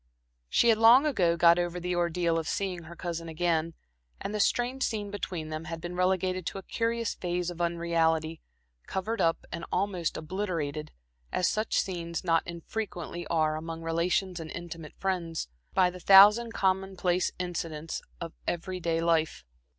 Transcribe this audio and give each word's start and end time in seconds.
She 0.49 0.69
had 0.69 0.79
long 0.79 1.05
ago 1.05 1.37
got 1.37 1.59
over 1.59 1.79
the 1.79 1.93
ordeal 1.95 2.39
of 2.39 2.47
seeing 2.47 2.85
her 2.85 2.95
cousin 2.95 3.29
again, 3.29 3.75
and 4.19 4.33
the 4.33 4.39
strange 4.39 4.81
scene 4.81 5.11
between 5.11 5.49
them 5.49 5.65
had 5.65 5.79
been 5.79 5.95
relegated 5.95 6.43
to 6.47 6.57
a 6.57 6.63
curious 6.63 7.13
phase 7.13 7.51
of 7.51 7.61
unreality, 7.61 8.41
covered 8.87 9.21
up 9.21 9.45
and 9.51 9.63
almost 9.71 10.17
obliterated, 10.17 10.91
as 11.31 11.47
such 11.47 11.79
scenes 11.79 12.23
not 12.23 12.41
infrequently 12.47 13.27
are 13.27 13.55
among 13.55 13.83
relations 13.83 14.39
and 14.39 14.49
intimate 14.49 14.95
friends, 14.97 15.47
by 15.75 15.91
the 15.91 15.99
thousand 15.99 16.51
commonplace 16.51 17.31
incidents 17.37 18.01
of 18.19 18.33
every 18.47 18.79
day 18.79 19.01
life. 19.01 19.45